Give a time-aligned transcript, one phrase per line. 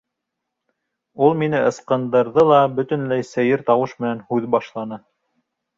[1.25, 5.03] Ул мине ысҡындырҙы ла бөтөнләй сәйер тауыш менән һүҙ башланы.